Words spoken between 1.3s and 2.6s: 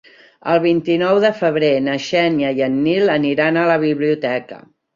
febrer na Xènia